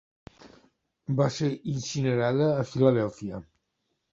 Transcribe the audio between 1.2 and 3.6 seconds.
ser incinerada a Filadèlfia.